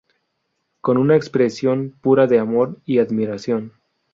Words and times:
Con 0.81 0.97
una 0.97 1.15
expresión 1.15 1.91
pura 2.01 2.25
de 2.25 2.39
amor 2.39 2.79
y 2.85 2.97
admiración. 2.97 3.73